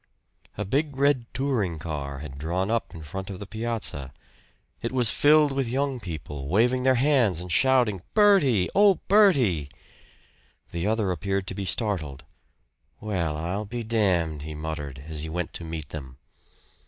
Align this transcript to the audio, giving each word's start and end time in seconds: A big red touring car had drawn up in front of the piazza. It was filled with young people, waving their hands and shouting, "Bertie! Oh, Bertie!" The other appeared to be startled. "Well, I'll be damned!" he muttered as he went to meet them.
A 0.57 0.65
big 0.65 0.97
red 0.97 1.27
touring 1.31 1.77
car 1.77 2.21
had 2.21 2.39
drawn 2.39 2.71
up 2.71 2.95
in 2.95 3.03
front 3.03 3.29
of 3.29 3.37
the 3.37 3.45
piazza. 3.45 4.11
It 4.81 4.91
was 4.91 5.11
filled 5.11 5.51
with 5.51 5.67
young 5.67 5.99
people, 5.99 6.47
waving 6.47 6.81
their 6.81 6.95
hands 6.95 7.39
and 7.39 7.51
shouting, 7.51 8.01
"Bertie! 8.15 8.67
Oh, 8.73 8.95
Bertie!" 9.07 9.69
The 10.71 10.87
other 10.87 11.11
appeared 11.11 11.45
to 11.49 11.53
be 11.53 11.65
startled. 11.65 12.23
"Well, 12.99 13.37
I'll 13.37 13.65
be 13.65 13.83
damned!" 13.83 14.41
he 14.41 14.55
muttered 14.55 15.03
as 15.07 15.21
he 15.21 15.29
went 15.29 15.53
to 15.53 15.63
meet 15.63 15.89
them. 15.89 16.17